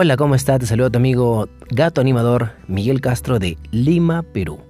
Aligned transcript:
Hola, 0.00 0.16
¿cómo 0.16 0.36
estás? 0.36 0.60
Te 0.60 0.66
saludo 0.66 0.92
tu 0.92 0.98
amigo 0.98 1.48
gato 1.70 2.00
animador 2.00 2.52
Miguel 2.68 3.00
Castro 3.00 3.40
de 3.40 3.58
Lima, 3.72 4.22
Perú. 4.22 4.60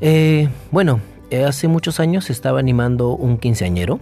Eh, 0.00 0.48
bueno, 0.70 1.00
eh, 1.30 1.42
hace 1.44 1.66
muchos 1.66 1.98
años 1.98 2.30
estaba 2.30 2.60
animando 2.60 3.16
un 3.16 3.38
quinceañero. 3.38 3.98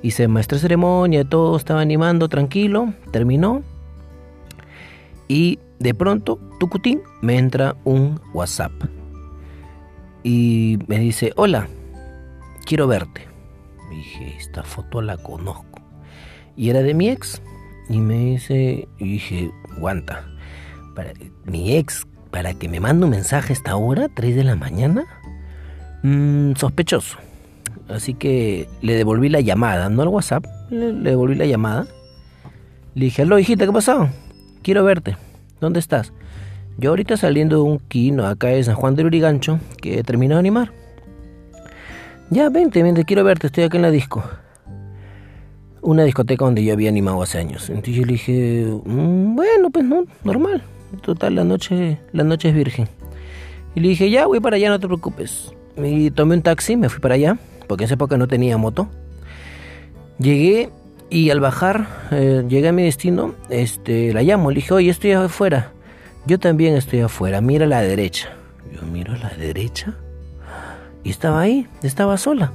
Hice 0.00 0.26
maestra 0.26 0.58
ceremonia, 0.58 1.28
todo 1.28 1.54
estaba 1.58 1.82
animando 1.82 2.30
tranquilo, 2.30 2.94
terminó. 3.12 3.62
Y 5.28 5.58
de 5.78 5.92
pronto, 5.92 6.38
tucutín, 6.58 7.02
me 7.20 7.36
entra 7.36 7.76
un 7.84 8.22
WhatsApp. 8.32 8.72
Y 10.22 10.78
me 10.86 10.98
dice, 10.98 11.34
hola, 11.36 11.68
quiero 12.64 12.86
verte. 12.86 13.28
dije, 13.90 14.34
esta 14.38 14.62
foto 14.62 15.02
la 15.02 15.18
conozco. 15.18 15.78
Y 16.56 16.70
era 16.70 16.80
de 16.80 16.94
mi 16.94 17.10
ex. 17.10 17.42
Y 17.88 18.00
me 18.00 18.18
dice, 18.18 18.88
y 18.98 19.04
dije, 19.12 19.50
aguanta, 19.76 20.26
para, 20.94 21.12
mi 21.46 21.76
ex, 21.76 22.06
para 22.30 22.52
que 22.54 22.68
me 22.68 22.80
mande 22.80 23.04
un 23.04 23.12
mensaje 23.12 23.52
a 23.52 23.56
esta 23.56 23.76
hora, 23.76 24.08
3 24.14 24.36
de 24.36 24.44
la 24.44 24.56
mañana, 24.56 25.04
mm, 26.02 26.52
sospechoso. 26.56 27.16
Así 27.88 28.12
que 28.12 28.68
le 28.82 28.94
devolví 28.94 29.30
la 29.30 29.40
llamada, 29.40 29.88
no 29.88 30.02
al 30.02 30.08
WhatsApp, 30.08 30.44
le, 30.70 30.92
devolví 30.92 31.34
la 31.34 31.46
llamada. 31.46 31.86
Le 32.94 33.06
dije, 33.06 33.22
aló 33.22 33.38
hijita, 33.38 33.64
¿qué 33.64 33.72
pasó? 33.72 34.08
Quiero 34.62 34.84
verte. 34.84 35.16
¿Dónde 35.60 35.80
estás? 35.80 36.12
Yo 36.76 36.90
ahorita 36.90 37.16
saliendo 37.16 37.56
de 37.56 37.62
un 37.62 37.78
kino 37.78 38.26
acá 38.26 38.52
en 38.52 38.64
San 38.64 38.74
Juan 38.74 38.94
del 38.94 39.06
Urigancho, 39.06 39.58
que 39.80 39.98
he 39.98 40.02
terminado 40.04 40.36
de 40.36 40.40
animar. 40.40 40.72
Ya, 42.30 42.50
vente, 42.50 42.82
vente, 42.82 43.04
quiero 43.04 43.24
verte, 43.24 43.46
estoy 43.46 43.64
acá 43.64 43.78
en 43.78 43.82
la 43.82 43.90
disco 43.90 44.22
una 45.82 46.04
discoteca 46.04 46.44
donde 46.44 46.64
yo 46.64 46.72
había 46.72 46.88
animado 46.88 47.22
hace 47.22 47.38
años. 47.38 47.68
Entonces 47.68 47.94
yo 47.94 48.04
le 48.04 48.12
dije, 48.12 48.66
mm, 48.84 49.34
bueno, 49.34 49.70
pues 49.70 49.84
no, 49.84 50.04
normal. 50.24 50.62
Total, 51.02 51.34
la 51.34 51.44
noche, 51.44 51.98
la 52.12 52.24
noche 52.24 52.48
es 52.48 52.54
virgen. 52.54 52.88
Y 53.74 53.80
le 53.80 53.88
dije, 53.88 54.10
ya 54.10 54.26
voy 54.26 54.40
para 54.40 54.56
allá, 54.56 54.70
no 54.70 54.80
te 54.80 54.86
preocupes. 54.86 55.52
Y 55.76 56.10
tomé 56.10 56.36
un 56.36 56.42
taxi, 56.42 56.76
me 56.76 56.88
fui 56.88 57.00
para 57.00 57.14
allá, 57.14 57.38
porque 57.66 57.84
en 57.84 57.86
esa 57.86 57.94
época 57.94 58.16
no 58.16 58.26
tenía 58.26 58.56
moto. 58.56 58.88
Llegué 60.18 60.70
y 61.10 61.30
al 61.30 61.40
bajar, 61.40 61.86
eh, 62.10 62.44
llegué 62.48 62.68
a 62.68 62.72
mi 62.72 62.82
destino, 62.82 63.34
este, 63.50 64.12
la 64.12 64.22
llamo, 64.22 64.50
le 64.50 64.56
dije, 64.56 64.74
oye, 64.74 64.90
estoy 64.90 65.12
afuera. 65.12 65.72
Yo 66.26 66.38
también 66.38 66.74
estoy 66.74 67.00
afuera, 67.00 67.40
mira 67.40 67.66
a 67.66 67.68
la 67.68 67.82
derecha. 67.82 68.30
Yo 68.72 68.82
miro 68.82 69.14
a 69.14 69.18
la 69.18 69.30
derecha 69.30 69.94
y 71.04 71.10
estaba 71.10 71.40
ahí, 71.40 71.66
estaba 71.82 72.16
sola. 72.16 72.52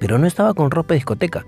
Pero 0.00 0.18
no 0.18 0.26
estaba 0.26 0.54
con 0.54 0.70
ropa 0.70 0.94
de 0.94 0.98
discoteca 0.98 1.46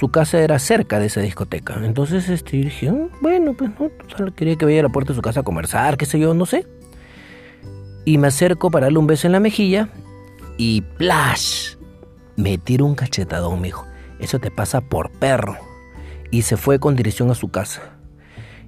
su 0.00 0.08
casa 0.08 0.40
era 0.40 0.58
cerca 0.58 0.98
de 0.98 1.06
esa 1.06 1.20
discoteca. 1.20 1.78
Entonces 1.84 2.30
este, 2.30 2.56
dije, 2.56 2.90
mm, 2.90 3.10
bueno, 3.20 3.52
pues 3.52 3.70
no, 3.78 4.34
quería 4.34 4.56
que 4.56 4.64
vaya 4.64 4.80
a 4.80 4.84
la 4.84 4.88
puerta 4.88 5.12
de 5.12 5.16
su 5.16 5.20
casa 5.20 5.40
a 5.40 5.42
conversar, 5.42 5.98
qué 5.98 6.06
sé 6.06 6.18
yo, 6.18 6.32
no 6.32 6.46
sé. 6.46 6.66
Y 8.06 8.16
me 8.16 8.28
acerco 8.28 8.70
para 8.70 8.86
darle 8.86 8.98
un 8.98 9.06
beso 9.06 9.26
en 9.26 9.32
la 9.32 9.40
mejilla 9.40 9.90
y 10.56 10.80
¡plash! 10.80 11.74
Me 12.36 12.56
tiro 12.56 12.86
un 12.86 12.94
cachetadón, 12.94 13.60
me 13.60 13.68
dijo. 13.68 13.84
Eso 14.18 14.38
te 14.38 14.50
pasa 14.50 14.80
por 14.80 15.10
perro. 15.10 15.58
Y 16.30 16.42
se 16.42 16.56
fue 16.56 16.78
con 16.78 16.96
dirección 16.96 17.30
a 17.30 17.34
su 17.34 17.50
casa. 17.50 17.82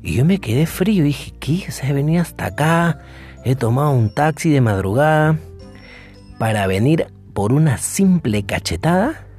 Y 0.03 0.17
yo 0.17 0.27
me 0.27 0.39
quedé 0.39 0.67
frío. 0.67 1.03
Dije, 1.03 1.33
¿qué? 1.41 1.71
Se 1.71 1.91
venía 1.95 2.21
hasta 2.21 2.47
acá. 2.47 3.01
He 3.43 3.57
tomado 3.57 3.93
un 3.93 4.13
taxi 4.13 4.51
de 4.51 4.61
madrugada 4.61 5.39
para 6.39 6.67
venir 6.67 7.07
por 7.33 7.55
una 7.55 7.79
simple 7.79 8.43
cachetada. 8.43 9.32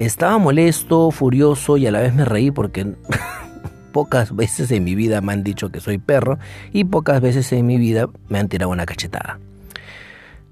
Estaba 0.00 0.38
molesto, 0.38 1.10
furioso 1.10 1.76
y 1.76 1.86
a 1.86 1.90
la 1.90 2.00
vez 2.00 2.14
me 2.14 2.24
reí 2.24 2.50
porque 2.50 2.94
pocas 3.92 4.34
veces 4.34 4.70
en 4.70 4.82
mi 4.82 4.94
vida 4.94 5.20
me 5.20 5.34
han 5.34 5.44
dicho 5.44 5.70
que 5.70 5.80
soy 5.80 5.98
perro 5.98 6.38
y 6.72 6.84
pocas 6.84 7.20
veces 7.20 7.52
en 7.52 7.66
mi 7.66 7.76
vida 7.76 8.08
me 8.30 8.38
han 8.38 8.48
tirado 8.48 8.72
una 8.72 8.86
cachetada. 8.86 9.38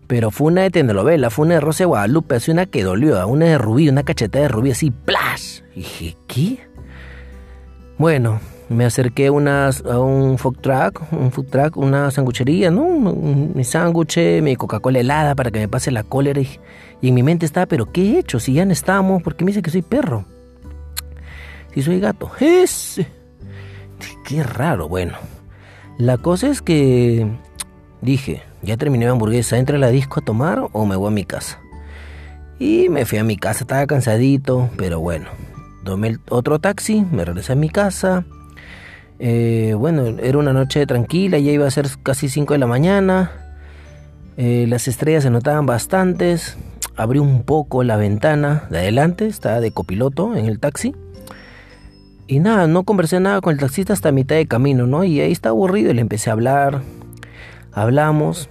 Pero 0.06 0.30
fue 0.30 0.48
una 0.48 0.62
de 0.62 0.70
telenovela, 0.70 1.30
fue 1.30 1.46
una 1.46 1.54
de 1.54 1.60
Rosa 1.62 1.86
Guadalupe, 1.86 2.34
así 2.34 2.50
una 2.50 2.66
que 2.66 2.82
dolió, 2.82 3.26
una 3.26 3.46
de 3.46 3.56
Rubí, 3.56 3.88
una 3.88 4.02
cachetada 4.02 4.42
de 4.42 4.48
Rubí 4.48 4.70
así, 4.70 4.90
¡plash! 4.90 5.62
Dije, 5.74 6.14
¿qué? 6.26 6.58
Bueno, 7.96 8.40
me 8.68 8.84
acerqué 8.84 9.28
a, 9.28 9.30
un 9.30 10.36
food 10.38 10.58
truck, 10.60 11.02
un 11.12 11.32
food 11.32 11.46
truck, 11.46 11.76
una 11.76 12.10
sanguchería, 12.10 12.70
¿no? 12.70 12.86
Mi 12.88 13.64
sándwich, 13.64 14.18
mi 14.42 14.56
Coca-Cola 14.56 15.00
helada 15.00 15.34
para 15.34 15.50
que 15.50 15.58
me 15.58 15.68
pase 15.68 15.90
la 15.90 16.02
cólera. 16.02 16.40
Y, 16.40 16.58
en 17.02 17.14
mi 17.14 17.22
mente 17.22 17.46
estaba, 17.46 17.66
¿pero 17.66 17.86
qué 17.86 18.02
he 18.02 18.18
hecho? 18.18 18.40
Si 18.40 18.52
ya 18.52 18.64
no 18.64 18.72
estamos, 18.72 19.22
¿por 19.22 19.36
qué 19.36 19.44
me 19.44 19.50
dice 19.50 19.62
que 19.62 19.70
soy 19.70 19.82
perro? 19.82 20.24
Si 21.72 21.82
soy 21.82 22.00
gato. 22.00 22.30
¡Es! 22.40 23.00
Qué 24.26 24.42
raro, 24.42 24.88
bueno. 24.88 25.14
La 25.96 26.18
cosa 26.18 26.48
es 26.48 26.60
que 26.60 27.26
dije, 28.02 28.42
ya 28.62 28.76
terminé 28.76 29.06
mi 29.06 29.10
hamburguesa, 29.10 29.56
¿entra 29.56 29.76
a 29.76 29.80
la 29.80 29.88
disco 29.88 30.20
a 30.20 30.24
tomar 30.24 30.68
o 30.72 30.84
me 30.84 30.96
voy 30.96 31.08
a 31.08 31.10
mi 31.10 31.24
casa? 31.24 31.58
Y 32.58 32.88
me 32.90 33.06
fui 33.06 33.18
a 33.18 33.24
mi 33.24 33.36
casa, 33.36 33.60
estaba 33.64 33.86
cansadito, 33.86 34.68
pero 34.76 35.00
bueno. 35.00 35.30
Tomé 35.84 36.18
otro 36.28 36.58
taxi, 36.58 37.06
me 37.10 37.24
regresé 37.24 37.52
a 37.52 37.56
mi 37.56 37.70
casa 37.70 38.24
eh, 39.18 39.74
bueno, 39.76 40.04
era 40.06 40.38
una 40.38 40.52
noche 40.52 40.86
tranquila, 40.86 41.38
ya 41.38 41.50
iba 41.50 41.66
a 41.66 41.70
ser 41.70 41.88
casi 42.02 42.28
5 42.28 42.54
de 42.54 42.58
la 42.58 42.66
mañana. 42.66 43.32
Eh, 44.36 44.66
las 44.68 44.86
estrellas 44.86 45.24
se 45.24 45.30
notaban 45.30 45.66
bastantes. 45.66 46.56
Abrí 46.96 47.18
un 47.18 47.42
poco 47.42 47.82
la 47.82 47.96
ventana 47.96 48.64
de 48.70 48.78
adelante, 48.78 49.26
estaba 49.26 49.60
de 49.60 49.72
copiloto 49.72 50.36
en 50.36 50.46
el 50.46 50.60
taxi. 50.60 50.94
Y 52.26 52.40
nada, 52.40 52.66
no 52.66 52.84
conversé 52.84 53.20
nada 53.20 53.40
con 53.40 53.54
el 53.54 53.60
taxista 53.60 53.92
hasta 53.92 54.12
mitad 54.12 54.36
de 54.36 54.46
camino, 54.46 54.86
¿no? 54.86 55.02
Y 55.02 55.20
ahí 55.20 55.32
estaba 55.32 55.52
aburrido 55.52 55.90
y 55.90 55.94
le 55.94 56.00
empecé 56.00 56.30
a 56.30 56.34
hablar. 56.34 56.82
Hablamos. 57.72 58.50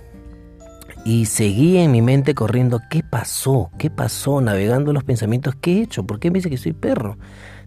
Y 1.05 1.25
seguí 1.25 1.77
en 1.77 1.91
mi 1.91 2.01
mente 2.01 2.33
corriendo, 2.33 2.81
¿qué 2.89 3.01
pasó? 3.01 3.69
¿Qué 3.77 3.89
pasó? 3.89 4.41
Navegando 4.41 4.91
los 4.91 5.05
pensamientos, 5.05 5.55
¿qué 5.61 5.77
he 5.77 5.81
hecho? 5.83 6.05
¿Por 6.05 6.19
qué 6.19 6.31
me 6.31 6.39
dice 6.39 6.49
que 6.49 6.57
soy 6.57 6.73
perro? 6.73 7.17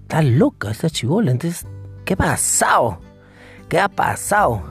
Está 0.03 0.21
loca, 0.21 0.71
está 0.71 0.91
chivola. 0.91 1.31
Entonces 1.31 1.65
¿Qué 2.11 2.15
ha 2.15 2.17
pasado? 2.17 2.99
¿Qué 3.69 3.79
ha 3.79 3.89
pasado? 3.89 4.65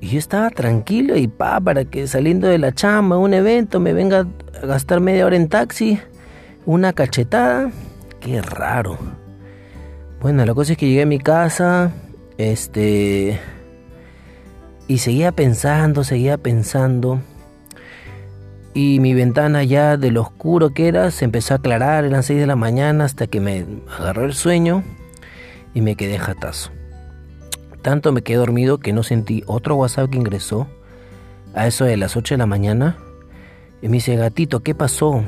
Y 0.00 0.08
yo 0.08 0.18
estaba 0.18 0.50
tranquilo 0.50 1.16
y 1.16 1.28
pa, 1.28 1.60
para 1.60 1.84
que 1.84 2.08
saliendo 2.08 2.48
de 2.48 2.58
la 2.58 2.72
chamba, 2.72 3.18
un 3.18 3.34
evento, 3.34 3.78
me 3.78 3.92
venga 3.92 4.26
a 4.60 4.66
gastar 4.66 4.98
media 4.98 5.26
hora 5.26 5.36
en 5.36 5.48
taxi, 5.48 6.00
una 6.66 6.92
cachetada. 6.92 7.70
Qué 8.18 8.42
raro. 8.42 8.98
Bueno, 10.20 10.44
la 10.44 10.54
cosa 10.54 10.72
es 10.72 10.78
que 10.78 10.88
llegué 10.88 11.02
a 11.02 11.06
mi 11.06 11.20
casa, 11.20 11.92
este... 12.36 13.38
Y 14.88 14.98
seguía 14.98 15.30
pensando, 15.30 16.02
seguía 16.02 16.36
pensando. 16.36 17.20
Y 18.74 18.98
mi 18.98 19.14
ventana 19.14 19.62
ya 19.62 19.96
de 19.96 20.18
oscuro 20.18 20.74
que 20.74 20.88
era 20.88 21.12
se 21.12 21.26
empezó 21.26 21.54
a 21.54 21.58
aclarar, 21.58 22.04
eran 22.04 22.24
6 22.24 22.40
de 22.40 22.46
la 22.48 22.56
mañana 22.56 23.04
hasta 23.04 23.28
que 23.28 23.38
me 23.38 23.64
agarró 23.96 24.24
el 24.24 24.34
sueño 24.34 24.82
y 25.74 25.80
me 25.80 25.96
quedé 25.96 26.18
jatazo. 26.18 26.70
Tanto 27.82 28.12
me 28.12 28.22
quedé 28.22 28.38
dormido 28.38 28.78
que 28.78 28.92
no 28.92 29.02
sentí 29.02 29.42
otro 29.46 29.76
WhatsApp 29.76 30.08
que 30.10 30.16
ingresó 30.16 30.66
a 31.54 31.66
eso 31.66 31.84
de 31.84 31.96
las 31.96 32.16
8 32.16 32.34
de 32.34 32.38
la 32.38 32.46
mañana 32.46 32.96
y 33.82 33.88
me 33.88 33.94
dice, 33.94 34.16
gatito, 34.16 34.60
¿qué 34.60 34.74
pasó? 34.74 35.22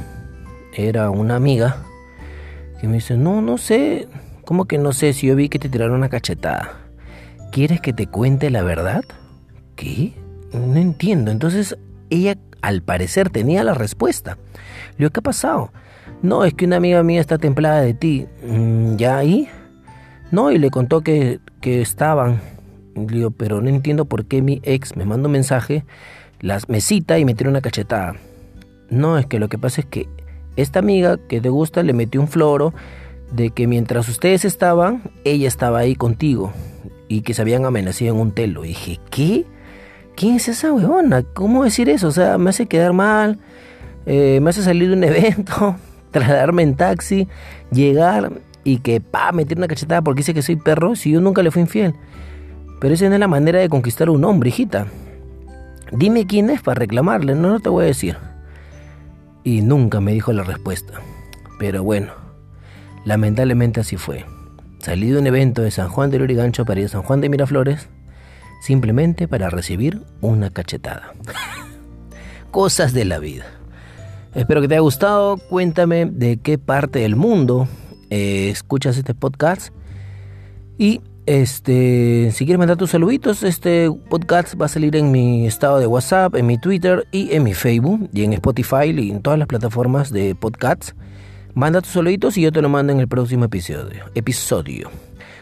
Era 0.72 1.10
una 1.10 1.36
amiga 1.36 1.82
que 2.80 2.86
me 2.86 2.94
dice, 2.94 3.16
no, 3.16 3.42
no 3.42 3.58
sé, 3.58 4.08
¿cómo 4.44 4.64
que 4.64 4.78
no 4.78 4.92
sé 4.92 5.12
si 5.12 5.26
yo 5.26 5.36
vi 5.36 5.48
que 5.48 5.58
te 5.58 5.68
tiraron 5.68 5.96
una 5.96 6.08
cachetada? 6.08 6.86
¿Quieres 7.52 7.80
que 7.80 7.92
te 7.92 8.06
cuente 8.06 8.50
la 8.50 8.62
verdad? 8.62 9.04
¿Qué? 9.74 10.14
No 10.52 10.76
entiendo. 10.76 11.30
Entonces 11.30 11.76
ella 12.10 12.36
al 12.62 12.82
parecer 12.82 13.30
tenía 13.30 13.62
la 13.64 13.74
respuesta. 13.74 14.38
Le 14.92 14.98
digo, 14.98 15.10
¿qué 15.10 15.20
ha 15.20 15.22
pasado? 15.22 15.70
No, 16.22 16.44
es 16.44 16.54
que 16.54 16.64
una 16.64 16.76
amiga 16.76 17.02
mía 17.02 17.20
está 17.20 17.38
templada 17.38 17.80
de 17.80 17.94
ti. 17.94 18.26
Mm, 18.46 18.96
¿Ya 18.96 19.18
ahí? 19.18 19.48
No, 20.30 20.50
y 20.50 20.58
le 20.58 20.70
contó 20.70 21.02
que, 21.02 21.40
que 21.60 21.80
estaban. 21.80 22.40
Le 22.94 23.06
digo, 23.06 23.30
pero 23.30 23.60
no 23.60 23.68
entiendo 23.68 24.06
por 24.06 24.24
qué 24.24 24.42
mi 24.42 24.60
ex 24.62 24.96
me 24.96 25.04
manda 25.04 25.26
un 25.26 25.32
mensaje, 25.32 25.84
las, 26.40 26.68
me 26.68 26.80
cita 26.80 27.18
y 27.18 27.24
me 27.24 27.34
tira 27.34 27.50
una 27.50 27.60
cachetada. 27.60 28.14
No, 28.88 29.18
es 29.18 29.26
que 29.26 29.38
lo 29.38 29.48
que 29.48 29.58
pasa 29.58 29.80
es 29.80 29.86
que 29.86 30.08
esta 30.56 30.78
amiga 30.78 31.18
que 31.28 31.40
te 31.40 31.48
gusta 31.48 31.82
le 31.82 31.92
metió 31.92 32.20
un 32.20 32.28
floro 32.28 32.72
de 33.32 33.50
que 33.50 33.66
mientras 33.66 34.08
ustedes 34.08 34.44
estaban, 34.44 35.02
ella 35.24 35.48
estaba 35.48 35.78
ahí 35.80 35.94
contigo 35.94 36.52
y 37.08 37.22
que 37.22 37.34
se 37.34 37.42
habían 37.42 37.64
amenazado 37.64 38.12
en 38.12 38.16
un 38.16 38.32
telo. 38.32 38.64
Y 38.64 38.68
dije, 38.68 39.00
¿qué? 39.10 39.44
¿Quién 40.16 40.36
es 40.36 40.48
esa 40.48 40.72
huevona? 40.72 41.22
¿Cómo 41.22 41.64
decir 41.64 41.88
eso? 41.88 42.08
O 42.08 42.12
sea, 42.12 42.38
me 42.38 42.50
hace 42.50 42.66
quedar 42.66 42.92
mal, 42.92 43.38
eh, 44.06 44.40
me 44.40 44.50
hace 44.50 44.62
salir 44.62 44.88
de 44.88 44.96
un 44.96 45.04
evento, 45.04 45.76
trasladarme 46.10 46.62
en 46.62 46.74
taxi, 46.74 47.28
llegar 47.70 48.32
y 48.66 48.78
que 48.78 49.00
pa, 49.00 49.30
me 49.30 49.46
una 49.56 49.68
cachetada 49.68 50.02
porque 50.02 50.20
dice 50.20 50.34
que 50.34 50.42
soy 50.42 50.56
perro 50.56 50.96
si 50.96 51.12
yo 51.12 51.20
nunca 51.20 51.40
le 51.40 51.52
fui 51.52 51.62
infiel. 51.62 51.94
Pero 52.80 52.94
esa 52.94 53.08
no 53.08 53.14
es 53.14 53.20
la 53.20 53.28
manera 53.28 53.60
de 53.60 53.68
conquistar 53.68 54.08
a 54.08 54.10
un 54.10 54.24
hombre, 54.24 54.48
hijita. 54.48 54.88
Dime 55.92 56.26
quién 56.26 56.50
es 56.50 56.62
para 56.62 56.80
reclamarle, 56.80 57.36
no, 57.36 57.48
no 57.48 57.60
te 57.60 57.68
voy 57.68 57.84
a 57.84 57.86
decir. 57.86 58.16
Y 59.44 59.62
nunca 59.62 60.00
me 60.00 60.12
dijo 60.12 60.32
la 60.32 60.42
respuesta. 60.42 60.94
Pero 61.60 61.84
bueno, 61.84 62.12
lamentablemente 63.04 63.78
así 63.78 63.96
fue. 63.96 64.24
salí 64.80 65.10
de 65.10 65.20
un 65.20 65.28
evento 65.28 65.62
de 65.62 65.70
San 65.70 65.88
Juan 65.88 66.10
de 66.10 66.18
Lurigancho 66.18 66.64
para 66.64 66.80
ir 66.80 66.86
a 66.86 66.88
San 66.88 67.02
Juan 67.02 67.20
de 67.20 67.28
Miraflores 67.28 67.88
simplemente 68.60 69.28
para 69.28 69.48
recibir 69.48 70.02
una 70.20 70.50
cachetada. 70.50 71.14
Cosas 72.50 72.92
de 72.92 73.04
la 73.04 73.20
vida. 73.20 73.44
Espero 74.34 74.60
que 74.60 74.66
te 74.66 74.74
haya 74.74 74.80
gustado. 74.80 75.36
Cuéntame 75.36 76.06
de 76.06 76.38
qué 76.38 76.58
parte 76.58 76.98
del 76.98 77.14
mundo 77.14 77.68
eh, 78.10 78.48
escuchas 78.50 78.96
este 78.96 79.14
podcast. 79.14 79.72
Y 80.78 81.00
este, 81.26 82.30
si 82.32 82.44
quieres 82.44 82.58
mandar 82.58 82.76
tus 82.76 82.90
saluditos, 82.90 83.42
este 83.42 83.90
podcast 84.08 84.60
va 84.60 84.66
a 84.66 84.68
salir 84.68 84.94
en 84.94 85.10
mi 85.10 85.46
estado 85.46 85.78
de 85.78 85.86
WhatsApp, 85.86 86.36
en 86.36 86.46
mi 86.46 86.58
Twitter 86.58 87.06
y 87.10 87.34
en 87.34 87.42
mi 87.42 87.52
Facebook 87.52 88.08
y 88.12 88.22
en 88.22 88.32
Spotify 88.34 88.90
y 88.96 89.10
en 89.10 89.22
todas 89.22 89.38
las 89.38 89.48
plataformas 89.48 90.12
de 90.12 90.34
podcasts. 90.34 90.94
Manda 91.54 91.80
tus 91.80 91.92
saluditos 91.92 92.36
y 92.36 92.42
yo 92.42 92.52
te 92.52 92.62
lo 92.62 92.68
mando 92.68 92.92
en 92.92 93.00
el 93.00 93.08
próximo 93.08 93.46
episodio. 93.46 94.04
episodio. 94.14 94.90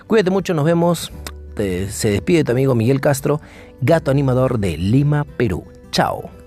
Cuídate 0.07 0.31
mucho, 0.31 0.55
nos 0.55 0.65
vemos. 0.65 1.13
se 1.57 2.11
despide 2.11 2.45
tu 2.45 2.53
amigo 2.53 2.75
Miguel 2.75 3.01
Castro, 3.01 3.41
gato 3.81 4.11
animador 4.11 4.59
de 4.59 4.79
Lima, 4.79 5.25
Perú. 5.25 5.65
Chao. 5.91 6.44